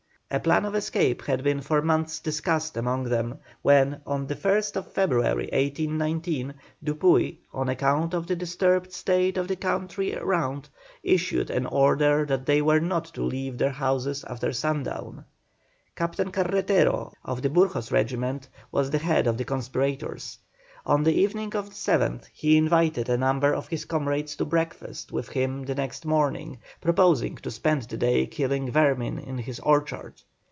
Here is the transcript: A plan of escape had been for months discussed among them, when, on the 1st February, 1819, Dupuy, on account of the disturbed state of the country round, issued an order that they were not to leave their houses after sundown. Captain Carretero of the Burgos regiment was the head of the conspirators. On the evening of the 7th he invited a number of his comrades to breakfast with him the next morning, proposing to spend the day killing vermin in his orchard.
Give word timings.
A 0.33 0.39
plan 0.39 0.63
of 0.63 0.75
escape 0.75 1.23
had 1.25 1.43
been 1.43 1.59
for 1.59 1.81
months 1.81 2.19
discussed 2.21 2.77
among 2.77 3.03
them, 3.03 3.39
when, 3.63 3.99
on 4.07 4.27
the 4.27 4.35
1st 4.35 4.85
February, 4.89 5.49
1819, 5.51 6.53
Dupuy, 6.81 7.41
on 7.51 7.67
account 7.67 8.13
of 8.13 8.27
the 8.27 8.35
disturbed 8.37 8.93
state 8.93 9.35
of 9.35 9.49
the 9.49 9.57
country 9.57 10.15
round, 10.21 10.69
issued 11.03 11.49
an 11.49 11.65
order 11.65 12.23
that 12.25 12.45
they 12.45 12.61
were 12.61 12.79
not 12.79 13.03
to 13.13 13.21
leave 13.23 13.57
their 13.57 13.71
houses 13.71 14.23
after 14.23 14.53
sundown. 14.53 15.25
Captain 15.97 16.31
Carretero 16.31 17.11
of 17.25 17.41
the 17.41 17.49
Burgos 17.49 17.91
regiment 17.91 18.47
was 18.71 18.89
the 18.89 18.99
head 18.99 19.27
of 19.27 19.37
the 19.37 19.43
conspirators. 19.43 20.37
On 20.83 21.03
the 21.03 21.13
evening 21.13 21.55
of 21.55 21.65
the 21.69 21.75
7th 21.75 22.23
he 22.33 22.57
invited 22.57 23.07
a 23.07 23.15
number 23.15 23.53
of 23.53 23.67
his 23.67 23.85
comrades 23.85 24.35
to 24.37 24.45
breakfast 24.45 25.11
with 25.11 25.29
him 25.29 25.63
the 25.65 25.75
next 25.75 26.07
morning, 26.07 26.57
proposing 26.81 27.35
to 27.35 27.51
spend 27.51 27.83
the 27.83 27.97
day 27.97 28.25
killing 28.25 28.71
vermin 28.71 29.19
in 29.19 29.37
his 29.37 29.59
orchard. 29.59 30.15